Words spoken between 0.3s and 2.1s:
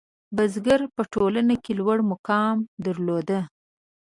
•بزګران په ټولنه کې لوړ